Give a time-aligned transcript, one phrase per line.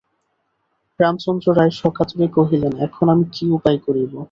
[0.99, 4.13] রামচন্দ্র রায় সকাতরে কহিলেন, এখন আমি কী উপায় করিব?